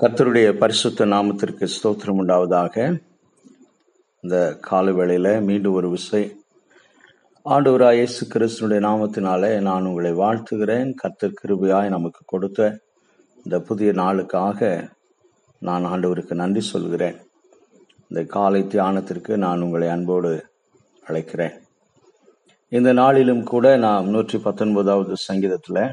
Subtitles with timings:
[0.00, 2.74] கர்த்தருடைய பரிசுத்த நாமத்திற்கு ஸ்தோத்திரம் உண்டாவதாக.
[4.20, 6.20] இந்த கால வேளையில் மீண்டும் ஒரு விசை.
[7.46, 10.90] ஆண்டவராய் இயேசு கிறிஸ்தனுடைய நாமத்தினாலே நான் உங்களை வாழ்த்துகிறேன்.
[10.94, 12.60] கர்த்தர் கிருபையாய் நமக்கு கொடுத்த
[13.44, 14.70] இந்த புதிய நாளுக்காக
[15.58, 17.18] நான் ஆண்டவருக்கு நன்றி சொல்கிறேன்.
[18.08, 20.46] இந்த காலை தியானத்திற்கு நான் உங்களை அன்போடு
[21.08, 21.58] அழைக்கிறேன்.
[22.68, 25.84] இந்த நாளிலும் கூட நாம் நூற்றி பத்தொன்பதாவது சங்கீதத்தில்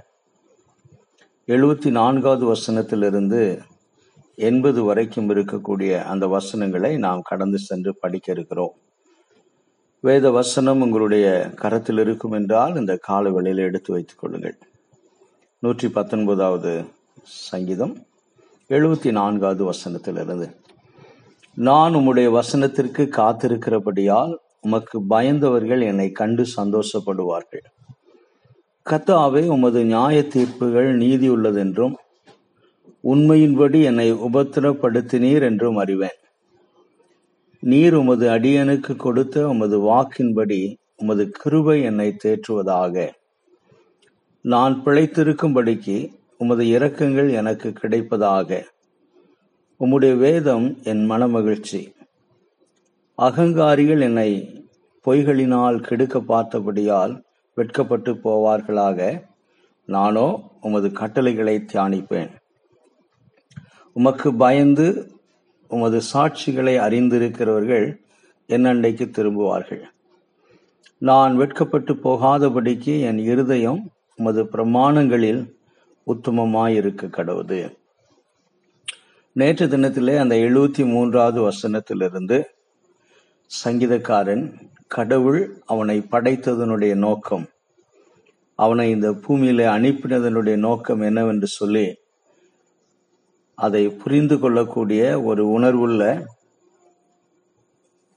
[1.48, 3.44] எழுபத்தி நான்காவது வசனத்திலிருந்து
[4.36, 8.74] எண்பது வரைக்கும் இருக்கக்கூடிய அந்த வசனங்களை நாம் கடந்து சென்று படிக்க இருக்கிறோம்.
[10.00, 14.58] வேத வசனம் உங்களுடைய கரத்தில் இருக்கும் என்றால் இந்த கால வேளையில் எடுத்து வைத்துக் கொள்ளுங்கள்.
[15.60, 16.84] நூற்றி பத்தொன்பதாவது
[17.24, 17.94] சங்கீதம்
[18.70, 20.56] எழுபத்தி நான்காவது வசனத்திலிருந்து.
[21.56, 27.66] நான் உம்முடைய வசனத்திற்கு காத்திருக்கிறபடியால் உமக்கு பயந்தவர்கள் என்னை கண்டு சந்தோஷப்படுவார்கள்.
[28.90, 31.94] கத்தாவே உமது நியாய தீர்ப்புகள் நீதியுள்ளதென்றும்
[33.04, 36.20] உண்மையின்படி என்னை உபத்திரப்படுத்தினீர் என்றும் அறிவேன்.
[37.60, 43.10] நீர் உமது அடியனுக்கு கொடுத்த உமது வாக்கின்படி உமது கிருபை என்னை தேற்றுவதாக.
[44.42, 48.64] நான் பிழைத்திருக்கும்படிக்கு உமது இரக்கங்கள் எனக்கு கிடைப்பதாக.
[49.80, 51.94] உம்முடைய வேதம் என் மனமகிழ்ச்சி.
[53.18, 54.30] அகங்காரிகள் என்னை
[55.06, 57.22] பொய்களினால் கெடுக்க பார்த்தபடியால்
[57.54, 59.22] வெட்கப்பட்டு போவார்களாக.
[59.86, 62.42] நானோ உமது கட்டளைகளை தியானிப்பேன்.
[63.94, 65.12] உமக்கு பயந்து
[65.68, 67.98] உமது சாட்சிகளை அறிந்திருக்கிறவர்கள்
[68.48, 69.82] என்னண்டைக்கு திரும்புவார்கள்.
[70.98, 75.54] நான் வெட்கப்பட்டு போகாதபடிக்கு என் இருதயம் உமது பிரமாணங்களில்
[76.08, 77.78] உத்தமமாயிருக்க கடவுது.
[79.32, 82.44] நேற்று தினத்திலே அந்த எழுபத்தி மூன்றாவது வசனத்திலிருந்து
[83.66, 84.54] சங்கீதக்காரன்
[84.88, 87.46] கடவுள் அவனை படைத்ததனுடைய நோக்கம்
[88.56, 92.02] அவனை இந்த பூமியில அனுப்பினதனுடைய நோக்கம் என்னவென்று சொல்லி
[93.58, 96.04] அதை புரிந்து கொள்ளக்கூடிய ஒரு உணர்வுள்ள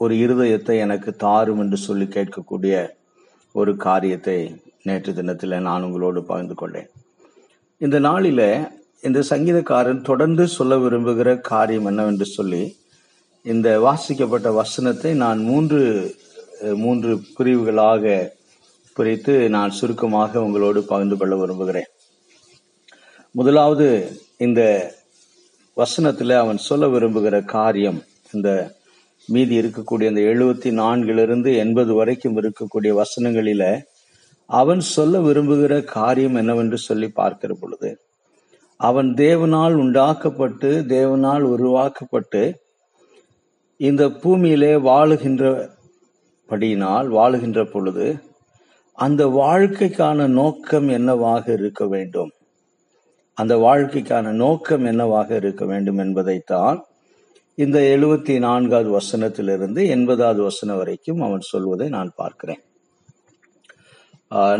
[0.00, 2.74] ஒரு இருதயத்தை எனக்கு தாரும் என்று சொல்லி கேட்கக்கூடிய
[3.54, 4.38] ஒரு காரியத்தை
[4.82, 6.88] நேற்று தினத்தில் நான் உங்களோடு பகிர்ந்து கொண்டேன்.
[7.80, 8.42] இந்த நாளில
[9.06, 12.62] இந்த சங்கீதக்காரன் தொடர்ந்து சொல்ல விரும்புகிற காரியம் என்னவென்று சொல்லி
[13.44, 15.80] இந்த வாசிக்கப்பட்ட வசனத்தை நான் மூன்று
[16.82, 18.14] மூன்று பிரிவுகளாக
[18.96, 21.90] பிரித்து நான் சுருக்கமாக உங்களோடு பகிர்ந்து கொள்ள விரும்புகிறேன்.
[23.34, 23.88] முதலாவது
[24.46, 24.60] இந்த
[25.76, 27.98] வசனத்துல அவன் சொல்ல விரும்புகிற காரியம்
[28.32, 28.50] இந்த
[29.28, 33.64] மீதி இருக்கக்கூடிய அந்த எழுபத்தி நான்கிலிருந்து எண்பது வரைக்கும் இருக்கக்கூடிய வசனங்களில
[34.46, 37.90] அவன் சொல்ல விரும்புகிற காரியம் என்னவென்று சொல்லி பார்க்கிற பொழுது
[38.76, 42.42] அவன் தேவனால் உண்டாக்கப்பட்டு தேவனால் உருவாக்கப்பட்டு
[43.80, 45.44] இந்த பூமியிலே வாழுகின்ற
[46.48, 48.06] படியினால் வாழுகின்ற பொழுது
[48.98, 52.30] அந்த வாழ்க்கைக்கான நோக்கம் என்னவாக இருக்க வேண்டும்?
[53.38, 56.78] அந்த வாழ்க்கைக்கான நோக்கம் என்னவாக இருக்க வேண்டும் என்பதைத்தான்
[57.54, 62.62] இந்த எழுபத்தி நான்காவது வசனத்திலிருந்து எண்பதாவது வசனம் வரைக்கும் அவன் சொல்வதை நான் பார்க்கிறேன்.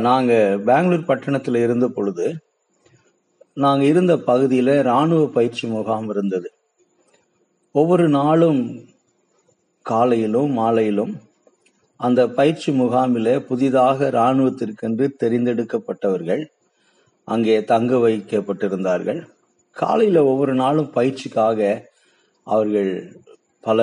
[0.07, 2.27] நாங்கள் பெங்களூர் பட்டணத்தில் இருந்த பொழுது
[3.65, 6.49] நாங்கள் இருந்த பகுதியில் ராணுவ பயிற்சி முகாம் இருந்தது.
[7.75, 8.61] ஒவ்வொரு நாளும்
[9.87, 11.15] காலையிலும் மாலையிலும்
[12.01, 16.45] அந்த பயிற்சி முகாமில் புதிதாக இராணுவத்திற்கென்று தெரிந்தெடுக்கப்பட்டவர்கள்
[17.29, 19.21] அங்கே தங்க வைக்கப்பட்டிருந்தார்கள்.
[19.77, 21.61] காலையில் ஒவ்வொரு நாளும் பயிற்சிக்காக
[22.47, 22.91] அவர்கள்
[23.67, 23.81] பல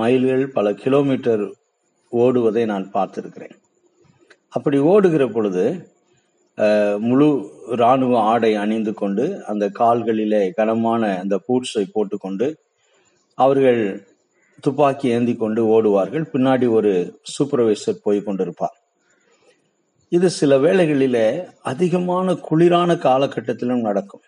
[0.00, 1.44] மைல்கள் பல கிலோமீட்டர்
[2.12, 3.54] ஓடுவதை நான் பார்த்திருக்கிறேன்.
[4.56, 5.64] அப்படி ஓடுகிற பொழுது
[7.06, 7.28] முழு
[7.76, 12.48] இராணுவ ஆடை அணிந்து கொண்டு அந்த கால்களிலே கனமான அந்த பூட்ஸை போட்டுக்கொண்டு
[13.38, 13.82] அவர்கள்
[14.64, 16.24] துப்பாக்கி ஏந்தி கொண்டு ஓடுவார்கள்.
[16.34, 16.92] பின்னாடி ஒரு
[17.34, 18.76] சூப்பர்வைசர் போய் கொண்டிருப்பார்.
[20.16, 21.18] இது சில வேளைகளில
[21.70, 24.24] அதிகமான குளிரான காலகட்டத்திலும் நடக்கும்.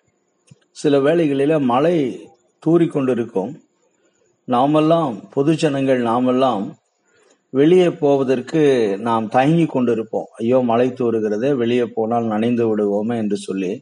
[0.81, 1.97] சில வேளைகளில மழை
[2.63, 3.53] தூறி கொண்டிருக்கும்.
[4.49, 6.65] நாமெல்லாம் பொது ஜனங்கள் நாமெல்லாம்
[7.53, 8.63] வெளியே போவதற்கு
[9.09, 10.29] நாம் தயங்கி கொண்டிருப்போம்.
[10.41, 13.73] ஐயோ மழை தூறுகிறதே வெளியே போனால் நனைந்து விடுவோமே என்று சொல்லி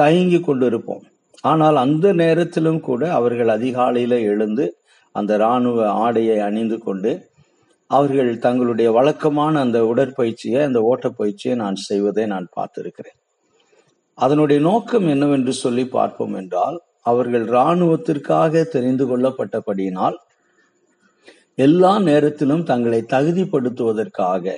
[0.00, 1.02] தயங்கி கொண்டிருப்போம்.
[1.50, 4.66] ஆனால் அந்த நேரத்திலும் கூட அவர்கள் அதிகாலையில எழுந்து
[5.14, 7.10] அந்த இராணுவ ஆடையை அணிந்து கொண்டு
[7.96, 13.18] அவர்கள் தங்களுடைய வழக்கமான அந்த உடற்பயிற்சியை அந்த ஓட்டப்பயிற்சியை நான் செய்வதை நான் பார்த்திருக்கிறேன்.
[14.18, 16.76] அதனுடைய நோக்கம் என்னவென்று சொல்லி பார்ப்போம் என்றால்
[17.10, 20.16] அவர்கள் இராணுவத்திற்காக தெரிந்து கொள்ளப்பட்டபடியினால்
[21.64, 24.54] எல்லா நேரத்திலும் தங்களை தகுதிப்படுத்துவதற்காக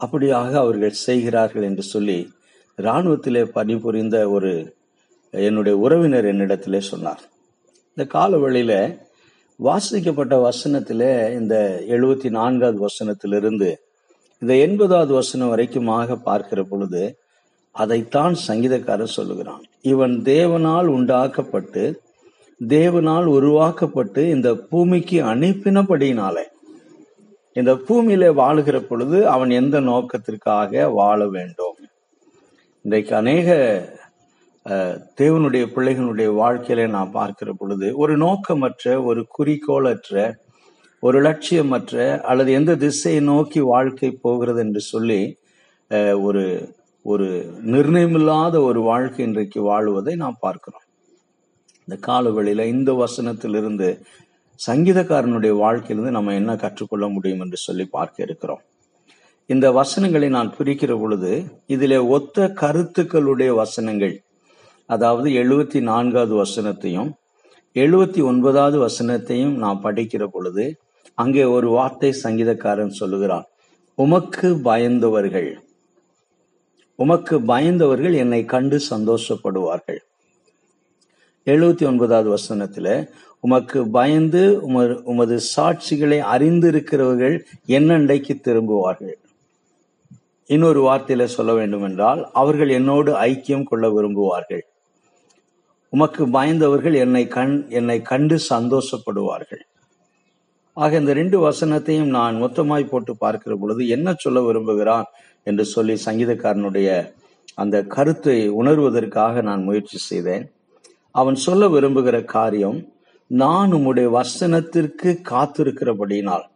[0.00, 2.18] அப்படியாக அவர்கள் செய்கிறார்கள் என்று சொல்லி
[2.78, 4.52] இராணுவத்திலே பணிபுரிந்த ஒரு
[5.34, 7.22] என்னுடைய உறவினர் என்னிடத்திலே சொன்னார்.
[7.96, 8.72] இந்த காலவெளியில
[9.60, 11.06] வாசிக்கப்பட்ட வசனத்தில்
[11.38, 11.54] இந்த
[11.88, 13.70] எழுபத்தி நான்காவது வசனத்திலிருந்து
[14.42, 17.02] இந்த எண்பதாவது வசனம் வரைக்குமாக பார்க்கிற பொழுது
[17.70, 19.64] அதைத்தான் சங்கீதக்காரர் சொல்லுகிறான்.
[19.82, 22.00] இவன் தேவனால் உண்டாக்கப்பட்டு
[22.60, 26.46] தேவனால் உருவாக்கப்பட்டு இந்த பூமிக்கு அனுப்பினபடியினாலே
[27.52, 31.78] இந்த பூமியில வாழுகிற பொழுது அவன் எந்த நோக்கத்திற்காக வாழ வேண்டும்?
[32.84, 33.48] இன்றைக்கு அநேக
[34.68, 40.32] தேவனுடைய பிள்ளைகளுடைய வாழ்க்கையில நான் பார்க்கிற பொழுது ஒரு நோக்கமற்ற ஒரு குறிக்கோளற்ற
[41.00, 45.20] ஒரு லட்சியமற்ற அல்லது எந்த திசையை நோக்கி வாழ்க்கை போகிறது என்று சொல்லி
[46.20, 46.44] ஒரு
[47.02, 47.28] ஒரு
[47.64, 50.86] நிர்ணயமில்லாத ஒரு வாழ்க்கை இன்றைக்கு வாழ்வதை நாம் பார்க்கிறோம்.
[51.88, 53.88] இந்த காலவெளியில இந்த வசனத்திலிருந்து
[54.66, 58.62] சங்கீதக்காரனுடைய வாழ்க்கையிலிருந்து நம்ம என்ன கற்றுக்கொள்ள முடியும் என்று சொல்லி பார்க்க இருக்கிறோம்.
[59.46, 64.16] இந்த வசனங்களை நான் பிரிக்கிற பொழுது இதிலே ஒத்த கருத்துக்களுடைய வசனங்கள்
[64.88, 67.10] அதாவது எழுபத்தி நான்காவது வசனத்தையும்
[67.76, 70.64] எழுபத்தி ஒன்பதாவது வசனத்தையும் நான் படிக்கிற பொழுது
[71.14, 73.46] அங்கே ஒரு வார்த்தை சங்கீதக்காரன் சொல்லுகிறான்
[73.98, 75.50] உமக்கு பயந்தவர்கள்
[76.98, 80.00] உமக்கு பயந்தவர்கள் என்னை கண்டு சந்தோஷப்படுவார்கள்.
[81.46, 82.88] எழுபத்தி ஒன்பதாவது வசனத்துல
[83.40, 87.36] உமக்கு பயந்து உமது உமது சாட்சிகளை அறிந்திருக்கிறவர்கள்
[87.68, 89.16] என்னண்டைக்கு திரும்புவார்கள்.
[90.50, 94.64] இன்னொரு வார்த்தையில சொல்ல வேண்டும் என்றால் அவர்கள் என்னோடு ஐக்கியம் கொள்ள விரும்புவார்கள்.
[95.98, 99.62] உமக்கு பயந்தவர்கள் என்னை கண் என்னை கண்டு சந்தோஷப்படுவார்கள்.
[100.76, 105.08] ஆக இந்த ரெண்டு வசனத்தையும் நான் மொத்தமாய் போட்டு பார்க்கிற பொழுது என்ன சொல்ல விரும்புகிறான்
[105.46, 106.88] என்று சொல்லி சங்கீதக்காரனுடைய
[107.62, 110.44] அந்த கருத்தை உணர்வதற்காக நான் முயற்சி செய்தேன்.
[111.14, 112.78] அவன் சொல்ல விரும்புகிற காரியம்
[113.30, 116.46] நான் உம்முடைய வசனத்திற்கு காத்திருக்கிறபடியினால்.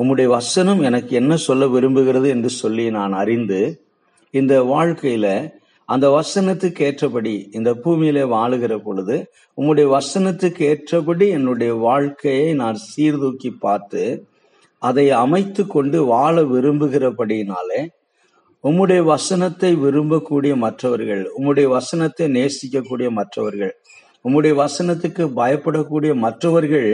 [0.00, 3.60] உம்முடைய வசனம் எனக்கு என்ன சொல்ல விரும்புகிறது என்று சொல்லி நான் அறிந்து
[4.34, 5.26] இந்த வாழ்க்கையில
[5.88, 9.16] அந்த வசனத்துக்கு ஏற்றபடி இந்த பூமியில வாழுகிற பொழுது
[9.58, 14.02] உங்களுடைய வசனத்துக்கு ஏற்றபடி என்னுடைய வாழ்க்கையை நான் சீர்தூக்கி பார்த்து
[14.82, 17.80] அதை அமைத்து கொண்டு வாழ விரும்புகிறபடினாலே
[18.64, 23.74] உம்முடைய வசனத்தை விரும்பக்கூடிய மற்றவர்கள் உம்முடைய வசனத்தை நேசிக்கக்கூடிய மற்றவர்கள்
[24.24, 26.90] உம்முடைய வசனத்துக்கு பயப்படக்கூடிய மற்றவர்கள்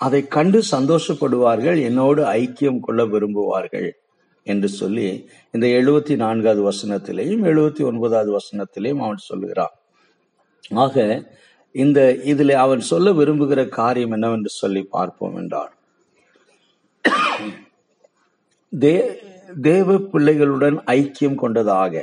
[0.00, 3.88] அதை கண்டு சந்தோஷப்படுவார்கள் என்னோடு ஐக்கியம் கொள்ள விரும்புவார்கள்.
[4.46, 5.06] என்று சொல்லி
[5.50, 9.74] இந்த எழுபத்தி நான்காவது வசனத்திலேயும் எழுபத்தி ஒன்பதாவது வசனத்திலேயும் அவன் சொல்லுகிறான்.
[10.76, 10.96] ஆக
[11.74, 15.74] இந்த இதில் அவன் சொல்ல விரும்புகிற காரியம் என்னவென்று சொல்லி பார்ப்போம் என்றார்
[18.72, 18.94] தே
[19.62, 22.02] தேவ பிள்ளைகளுடன் ஐக்கியம் கொண்டதாக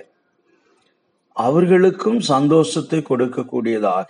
[1.36, 4.10] அவர்களுக்கும் சந்தோஷத்தை கொடுக்கக்கூடியதாக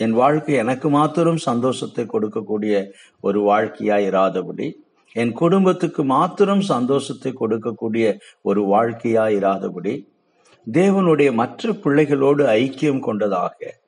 [0.00, 2.74] என் வாழ்க்கை எனக்கு மாத்திரம் சந்தோஷத்தை கொடுக்கக்கூடிய
[3.20, 4.68] ஒரு வாழ்க்கையாய் இராதபடி
[5.12, 10.08] என் குடும்பத்துக்கு மாத்திரம் சந்தோஷத்தை கொடுக்கக்கூடிய ஒரு வாழ்க்கையா இராதபடி
[10.72, 13.78] தேவனுடைய மற்ற பிள்ளைகளோடு ஐக்கியம் கொண்டதாக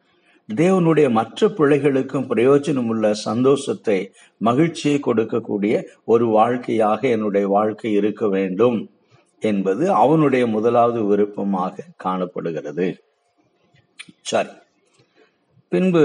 [0.55, 8.91] தேவனுடைய மற்ற பிள்ளைகளுக்கும் பிரயோஜனம் உள்ள சந்தோஷத்தை மகிழ்ச்சியை கொடுக்கக்கூடிய ஒரு வாழ்க்கையாக என்னுடைய வாழ்க்கை இருக்க வேண்டும்
[9.41, 13.05] என்பது அவனுடைய முதலாவது விருப்பமாக காணப்படுகிறது.
[14.21, 14.49] சரி.
[15.69, 16.05] பின்பு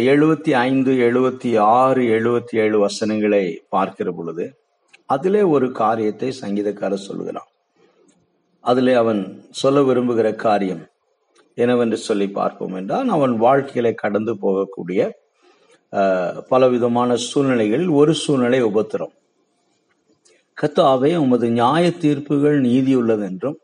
[0.00, 4.44] எழுபத்தி ஐந்து எழுபத்தி ஆறு எழுபத்தி ஏழு வசனங்களை பார்க்கிற பொழுது
[5.06, 7.48] அதிலே ஒரு காரியத்தை சங்கீதக்காரர் சொல்லுகிறான்.
[8.64, 10.80] அதிலே அவன் சொல்ல விரும்புகிற காரியம்
[11.58, 15.10] என்னவென்று சொல்லி பார்ப்போம் என்றால் அவன் வாழ்க்கையில கடந்து போகக்கூடிய
[16.48, 19.14] பலவிதமான சூழ்நிலைகளில் ஒரு சூழ்நிலை உபத்திரம்.
[20.58, 23.58] கத்தாவே உமது நியாய தீர்ப்புகள் நீதியுள்ளதென்றும்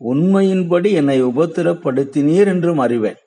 [0.00, 3.20] உண்மையின்படி என்னை உபத்திரப்படுத்தினீர் என்றும் அறிவேன்.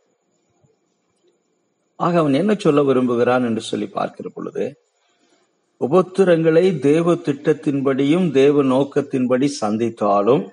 [1.96, 4.80] ஆக அவன் என்ன சொல்ல விரும்புகிறான் என்று சொல்லி பார்க்கிற பொழுது
[5.80, 10.50] உபத்திரங்களை தேவ திட்டத்தின்படியும் தேவ நோக்கத்தின்படி சந்தித்தாலும்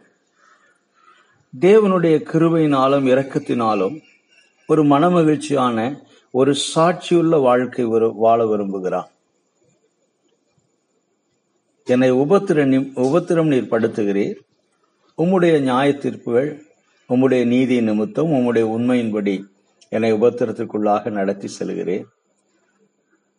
[1.61, 4.00] தேவனுடைய கிருபையினாலும் இரக்கத்தினாலும்
[4.66, 7.84] ஒரு மனமகிழ்ச்சியான ஒரு சாட்சியுள்ள வாழ்க்கை
[8.14, 9.08] வாழ விரும்புகிறான்.
[11.84, 12.64] என்னை உபத்திர
[13.06, 14.37] உபத்திரம் நீர் படுத்துகிறீர்.
[15.18, 16.50] உம்முடைய நியாய தீர்ப்புகள்
[17.08, 19.34] உம்முடைய நீதி நிமித்தம் உம்முடைய உண்மையின்படி
[19.94, 22.06] என்னை உபத்திரத்திற்குள்ளாக நடத்தி செல்கிறேன்.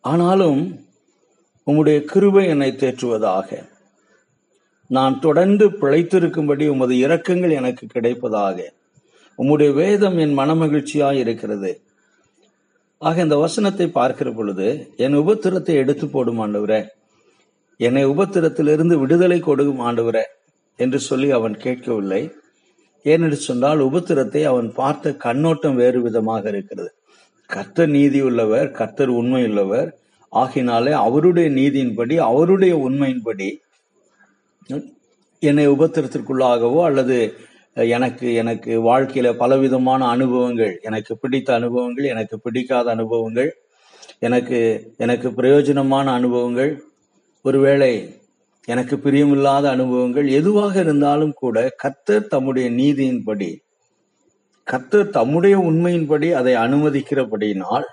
[0.03, 0.61] ஆனாலும்
[1.67, 3.49] உம்முடைய கிருபை என்னை தேற்றுவதாக.
[4.89, 8.57] நான் தொடர்ந்து பிழைத்திருக்கும்படி உமது இரக்கங்கள் எனக்கு கிடைப்பதாக.
[9.37, 11.71] உம்முடைய வேதம் என் மனமகிழ்ச்சியாய் இருக்கிறது.
[13.07, 14.67] ஆக இந்த வசனத்தை பார்க்கிற பொழுது
[14.97, 16.81] என் உபத்திரத்தை எடுத்து போடும் ஆண்டவரே
[17.79, 20.23] என்னை உபத்திரத்திலிருந்து விடுதலை கொடுக்கும் ஆண்டவரே
[20.79, 22.21] என்று சொல்லி அவன் கேட்கவில்லை.
[23.05, 26.91] ஏனென்று சொன்னால் உபத்திரத்தை அவன் பார்த்த கண்ணோட்டம் வேறு விதமாக இருக்கிறது.
[27.49, 29.89] கர்த்தர் நீதி உள்ளவர் கர்த்தர் உண்மை உள்ளவர்.
[30.33, 33.49] ஆகினாலே அவருடைய நீதியின்படி அவருடைய உண்மையின்படி
[35.43, 37.17] என்னை உபத்திரத்திற்குள்ளாகவோ அல்லது
[37.95, 43.49] எனக்கு எனக்கு வாழ்க்கையில பலவிதமான அனுபவங்கள் எனக்கு பிடித்த அனுபவங்கள் எனக்கு பிடிக்காத அனுபவங்கள்
[44.27, 44.59] எனக்கு
[44.97, 46.71] எனக்கு பிரயோஜனமான அனுபவங்கள்.
[47.45, 47.91] ஒருவேளை
[48.67, 53.51] எனக்கு பிரியமில்லாத அனுபவங்கள் எதுவாக இருந்தாலும் கூட கத்தர் தம்முடைய நீதியின்படி
[54.67, 57.87] கத்தர் தம்முடைய உண்மையின்படி அதை அனுமதிக்கிறபடியினால்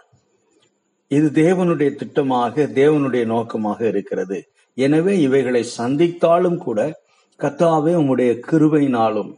[1.11, 4.39] இது தேவனுடைய திட்டமாக தேவனுடைய நோக்கமாக இருக்கிறது.
[4.75, 6.81] எனவே இவைகளை சந்தித்தாலும் கூட
[7.41, 9.33] கத்தாவே உம்முடைய கிருபையினாலும்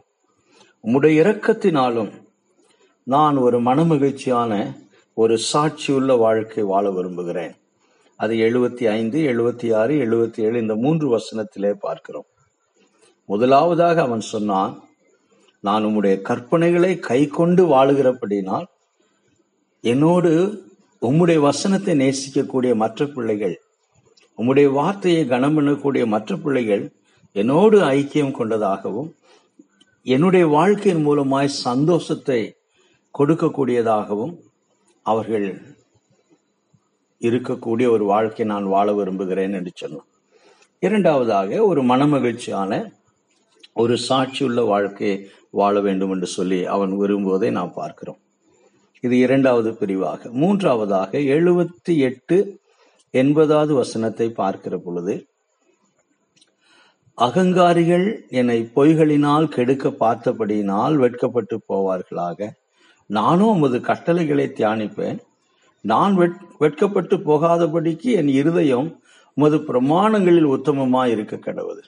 [0.83, 2.11] உம்முடைய இரக்கத்தினாலும்
[3.07, 4.53] நான் ஒரு மனமகிழ்ச்சியான
[5.17, 7.53] ஒரு சாட்சியுள்ள வாழ்க்கை வாழ விரும்புகிறேன்.
[8.19, 12.27] அது எழுபத்தி ஐந்து எழுபத்தி ஆறு எழுபத்தி ஏழு இந்த மூன்று வசனத்திலே பார்க்கிறோம்.
[13.29, 14.73] முதலாவதாக அவன் சொன்னான்
[15.63, 18.65] நான் உம்முடைய கற்பனைகளை கை கொண்டு வாழுகிறபடினால்
[19.83, 20.31] என்னோடு
[21.01, 23.55] உம்முடைய வசனத்தை நேசிக்கக்கூடிய மற்ற பிள்ளைகள்
[24.39, 26.83] உம்முடைய வார்த்தையை கனம் பண்ணக்கூடிய மற்ற பிள்ளைகள்
[27.35, 29.09] என்னோடு ஐக்கியம் கொண்டதாகவும்
[30.05, 32.41] என்னுடைய வாழ்க்கையின் மூலமாய் சந்தோஷத்தை
[33.15, 34.33] கொடுக்கக்கூடியதாகவும்
[35.05, 35.47] அவர்கள்
[37.23, 40.07] இருக்கக்கூடிய ஒரு வாழ்க்கை நான் வாழ விரும்புகிறேன் என்று சொன்னான்.
[40.79, 42.91] இரண்டாவதாக ஒரு மனமகிழ்ச்சியான
[43.73, 48.19] ஒரு சாட்சியுள்ள வாழ்க்கையை வாழ வேண்டும் என்று சொல்லி அவன் விரும்புவதை நாம் பார்க்கிறோம்.
[49.01, 50.29] இது இரண்டாவது பிரிவாக.
[50.29, 52.37] மூன்றாவதாக எழுபத்தி எட்டு
[53.13, 55.15] எண்பதாவது வசனத்தை பார்க்கிற பொழுது
[57.17, 62.49] அகங்காரிகள் என்னை பொய்களினால் கெடுக்க பார்த்தபடியினால் வெட்கப்பட்டு போவார்களாக.
[63.05, 65.19] நானும் உமது கட்டளைகளை தியானிப்பேன்.
[65.85, 68.87] நான் வெட்- வெட்கப்பட்டு போகாதபடிக்கு என் இருதயம்
[69.37, 71.83] உமது பிரமாணங்களில் உத்தமமாய் இருக்க கடவுது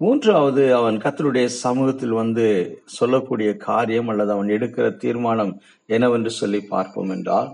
[0.00, 2.46] மூன்றாவது அவன் கத்தருடைய சமூகத்தில் வந்து
[2.90, 5.52] சொல்லக்கூடிய காரியம் அல்லது அவன் எடுக்கிற தீர்மானம்
[5.88, 7.50] என்னவென்று சொல்லி பார்ப்போம் என்றால்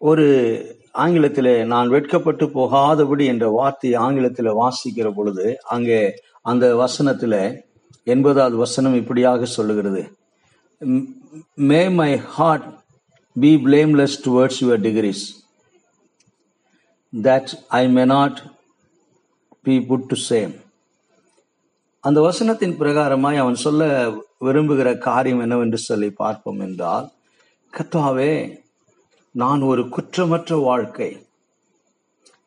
[0.00, 0.26] ஒரு
[0.94, 6.00] ஆங்கிலத்தில் நான் வெட்கப்பட்டு போகாதபடி என்ற வார்த்தையை ஆங்கிலத்தில் வாசிக்கிற பொழுது அங்கே
[6.42, 7.38] அந்த வசனத்தில்
[8.06, 10.02] எண்பதாவது வசனம் இப்படியாக சொல்லுகிறது.
[11.62, 12.66] May my heart
[13.36, 15.20] be blameless towards your degrees
[17.12, 18.34] that I may not
[19.64, 20.52] be put to shame.
[22.04, 23.82] அந்த வசனத்தின் பிரகாரமாய் அவன் சொல்ல
[24.40, 27.06] விரும்புகிற காரியம் என்னவென்று சொல்லி பார்ப்போம் என்றால்
[27.72, 28.32] கத்தாவே
[29.34, 31.10] நான் ஒரு குற்றமற்ற வாழ்க்கை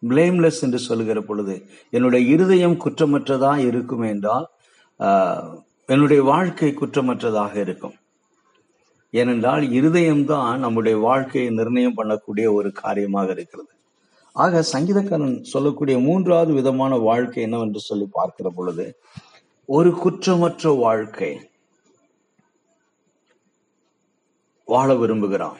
[0.03, 1.55] பிளேம்லெஸ் என்று சொல்லுகிற பொழுது
[1.89, 4.47] என்னுடைய இருதயம் குற்றமற்றதா இருக்கும் என்றால்
[5.85, 7.95] என்னுடைய வாழ்க்கை குற்றமற்றதாக இருக்கும்
[9.21, 13.71] ஏனென்றால் இருதயம்தான் நம்முடைய வாழ்க்கையை நிர்ணயம் பண்ணக்கூடிய ஒரு காரியமாக இருக்கிறது.
[14.35, 18.85] ஆக சங்கீதக்காரன் சொல்லக்கூடிய மூன்றாவது விதமான வாழ்க்கை என்னவென்று சொல்லி பார்க்கிற பொழுது
[19.69, 21.31] ஒரு குற்றமற்ற வாழ்க்கை
[24.67, 25.59] வாழ விரும்புகிறான்.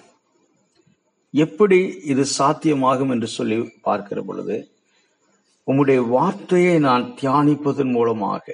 [1.34, 1.80] எப்படி
[2.12, 4.56] இது சாத்தியமாகும் என்று சொல்லி பார்க்கிற பொழுது
[5.68, 8.46] உம்முடைய வார்த்தையை நான் தியானிப்பதன் மூலமாக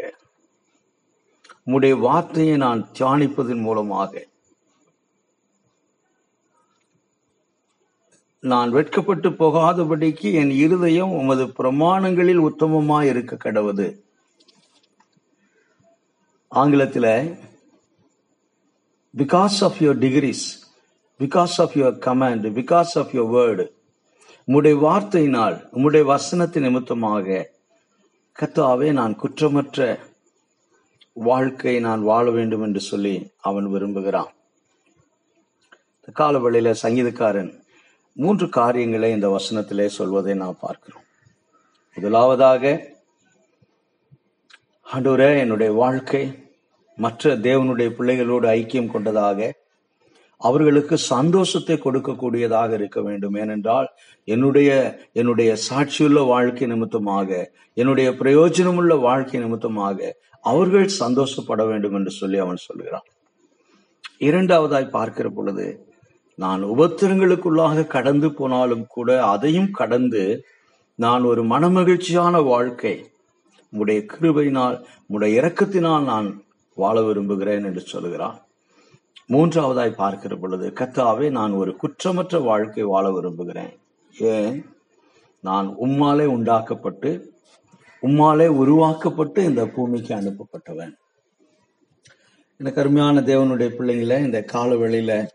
[1.65, 4.23] உம்முடைய வார்த்தையை நான் தியானிப்பதன் மூலமாக
[8.43, 13.99] நான் வெட்கப்பட்டு போகாதபடிக்கு என் இருதயம் உமது பிரமாணங்களில் உத்தமமாய் இருக்க கடவுது.
[16.47, 17.37] ஆங்கிலத்தில்
[19.17, 20.43] because of your decrees
[21.19, 23.67] because of your command because of your word
[24.47, 27.49] உம்முடைய வார்த்தையினால் உம்முடைய வசனத்தை நிமித்தமாக
[28.39, 29.99] கத்தாவே நான் குற்றமற்ற
[31.13, 34.33] வாழ்க்கை நான் வாழ வேண்டும் என்று சொல்லி அவன் விரும்புகிறான்.
[36.07, 37.61] இந்த சங்கீதக்காரன்
[38.15, 41.05] மூன்று காரியங்களை இந்த வசனத்திலே சொல்வதை நாம் பார்க்கிறோம்.
[41.97, 42.63] முதலாவதாக
[44.87, 46.23] ஆண்டவரே என்னுடைய வாழ்க்கை
[46.97, 49.39] மற்ற தேவனுடைய பிள்ளைகளோடு ஐக்கியம் கொண்டதாக
[50.41, 53.35] அவர்களுக்கு சந்தோஷத்தை கொடுக்கக்கூடியதாக இருக்க வேண்டும்.
[53.35, 53.87] ஏனென்றால்
[54.27, 54.69] என்னுடைய
[55.13, 57.29] என்னுடைய சாட்சியுள்ள வாழ்க்கை நிமித்தமாக
[57.73, 60.11] என்னுடைய பிரயோஜனமுள்ள வாழ்க்கை நிமித்தமாக
[60.43, 63.07] அவர்கள் சந்தோஷப்பட வேண்டும் என்று சொல்லி அவன் சொல்கிறான்.
[64.19, 65.65] இரண்டாவதாய் பார்க்கிற பொழுது
[66.35, 70.43] நான் உபத்திரங்களுக்குள்ளாக கடந்து போனாலும் கூட அதையும் கடந்து
[70.95, 73.11] நான் ஒரு மனமகிழ்ச்சியான வாழ்க்கை.
[73.71, 76.43] உடைய கிருபையினால் உடைய இரக்கத்தினால் நான்
[76.75, 78.41] வாழ விரும்புகிறேன் என்று சொல்கிறான்
[79.29, 83.79] மூன்றாவதாய் பார்க்கிற பொழுது கத்தாவே நான் ஒரு குற்றமற்ற வாழ்க்கை வாழ விரும்புகிறேன்.
[84.19, 84.65] ஏன்?
[85.41, 87.31] நான் உம்மாலே உண்டாக்கப்பட்டு
[88.01, 90.93] உம்மாலே உருவாக்கப்பட்டு இந்த பூமிக்கு அனுப்பப்பட்டவன்.
[92.57, 95.27] எனக்கு அருமையான தேவனுடைய பிள்ளைங்கள இந்த கால வேளையில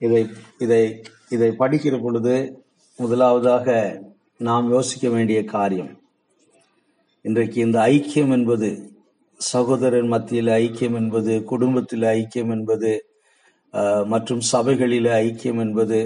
[0.00, 0.22] இதை
[0.58, 0.82] இதை
[1.30, 2.34] இதை படிக்கிற பொழுது
[2.98, 3.66] முதலாவதாக
[4.40, 5.92] நாம் யோசிக்க வேண்டிய காரியம்.
[7.24, 8.68] இன்றைக்கு இந்த ஐக்கியம் என்பது
[9.40, 12.90] சகோதரர் மத்தியில் ஐக்கியம் என்பது குடும்பத்தில் ஐக்கியம் என்பது
[13.74, 15.98] ஆஹ், மற்றும் சபைகளில் ஐக்கியம் என்பது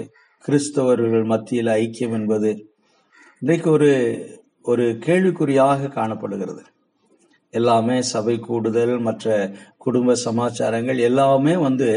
[0.43, 2.49] கிறிஸ்தவர்கள் மத்தியில் ஐக்கியம் என்பது
[3.41, 3.91] இன்றைக்கு ஒரு
[4.65, 6.63] ஒரு கேள்விக்குறியாக காணப்படுகிறது.
[7.53, 9.27] எல்லாமே சபை கூடுதல் மற்ற
[9.77, 11.89] குடும்ப சமாச்சாரங்கள் எல்லாமே வந்து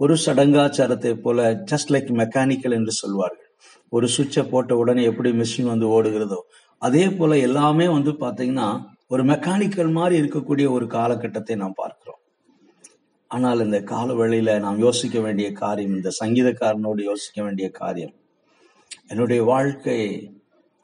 [0.00, 1.38] ஒரு சடங்காச்சாரத்தை போல
[1.70, 3.50] ஜஸ்ட் லைக் மெக்கானிக்கல் என்று சொல்வார்கள்.
[3.92, 6.38] ஒரு சுவிட்சை போட்ட உடனே எப்படி மிஷின் வந்து ஓடுகிறதோ
[6.82, 8.68] அதே போல எல்லாமே வந்து பாத்தீங்கன்னா
[9.06, 12.20] ஒரு மெக்கானிக்கல் மாதிரி இருக்கக்கூடிய ஒரு காலகட்டத்தை நாம் பார்க்கிறோம்.
[13.30, 18.14] ஆனால் இந்த கால வேளையில நாம் யோசிக்க வேண்டிய காரியம் இந்த சங்கீதக்காரனோடு யோசிக்க வேண்டிய காரியம்
[19.08, 19.98] என்னுடைய வாழ்க்கை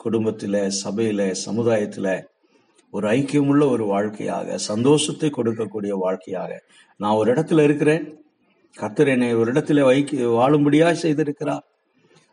[0.01, 2.09] குடும்பத்தில சபையில சமுதாயத்துல
[2.93, 6.53] ஒரு ஐக்கியமுள்ள ஒரு வாழ்க்கையாக சந்தோஷத்தை கொடுக்கக்கூடிய வாழ்க்கையாக
[7.01, 8.05] நான் ஒரு இடத்துல இருக்கிறேன்.
[8.75, 11.65] கர்த்தர் என்னை ஒரு இடத்துல வைக்க வாழும்படியாக செய்திருக்கிறார்.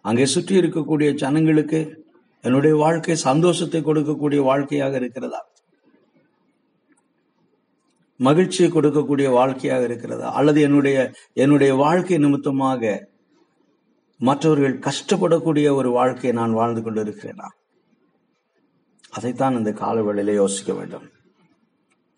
[0.01, 2.05] அங்கே சுற்றி இருக்கக்கூடிய ஜனங்களுக்கு
[2.41, 5.49] என்னுடைய வாழ்க்கை சந்தோஷத்தை கொடுக்கக்கூடிய வாழ்க்கையாக இருக்கிறதா?
[8.15, 10.33] மகிழ்ச்சியை கொடுக்கக்கூடிய வாழ்க்கையாக இருக்கிறதா?
[10.33, 13.07] அல்லது என்னுடைய என்னுடைய வாழ்க்கை நிமித்தமாக
[14.17, 17.47] மற்றவர்கள் கஷ்டப்படக்கூடிய ஒரு வாழ்க்கையை நான் வாழ்ந்து கொண்டிருக்கிறேனா?
[19.09, 21.09] அதைத்தான் இந்த காலவேளையில யோசிக்க வேண்டும்.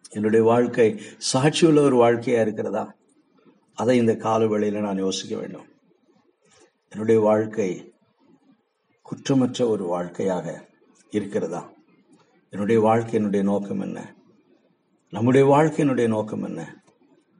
[0.09, 1.01] என்னுடைய வாழ்க்கை
[1.33, 2.97] சாட்சியுள்ள ஒரு வாழ்க்கையா இருக்கிறதா?
[3.79, 5.65] அதை இந்த கால வேளையில நான் யோசிக்க வேண்டும்.
[6.89, 7.93] என்னுடைய வாழ்க்கை
[9.01, 10.69] குற்றமற்ற ஒரு வாழ்க்கையாக
[11.09, 11.73] இருக்கிறதா?
[12.49, 14.15] என்னுடைய வாழ்க்கையினுடைய நோக்கம் என்ன?
[15.09, 16.83] நம்முடைய வாழ்க்கையினுடைய நோக்கம் என்ன?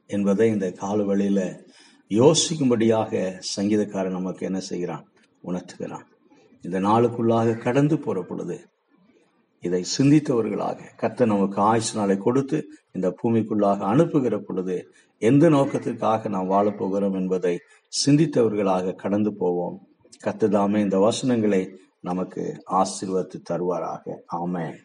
[0.08, 1.68] என்பதை இந்த கால வழியில்
[2.10, 5.12] யோசிக்கும்படியாக சங்கீதக்காரன் நமக்கு என்ன செய்கிறான்?
[5.44, 6.06] உணர்த்துகிறான்.
[6.62, 8.70] இந்த நாளுக்குள்ளாக கடந்து போற பொழுது
[9.62, 17.14] இதை சிந்தித்தவர்களாக கத்த நமக்கு ஆயுசு நாளை கொடுத்து இந்த பூமிக்குள்ளாக அனுப்புகிற பொழுது எந்த நோக்கத்திற்காக நாம் வாழப்போகிறோம்
[17.14, 17.60] என்பதை
[18.06, 19.88] சிந்தித்தவர்களாக கடந்து போவோம்.
[20.24, 24.16] கத்துதாமே இந்த வசனங்களை நமக்கு ஆசீர்வதித்து தருவாராக.
[24.38, 24.76] ஆமேன்.